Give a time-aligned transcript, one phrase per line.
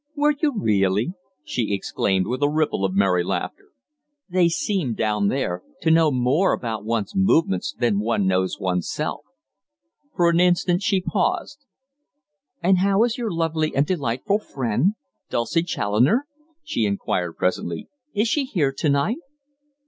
[0.15, 1.13] "Were you really?"
[1.43, 3.65] she exclaimed with a ripple of merry laughter.
[4.27, 9.21] "They seem, down there, to know more about one's movements than one knows oneself."
[10.15, 11.65] For an instant she paused.
[12.63, 14.93] "And how is your lovely and delightful friend
[15.29, 16.25] Dulcie Challoner?"
[16.63, 17.87] she inquired presently.
[18.15, 19.17] "Is she here to night?"